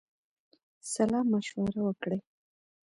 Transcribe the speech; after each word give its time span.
سلامشوره 0.93 1.79
وکړی. 1.87 2.17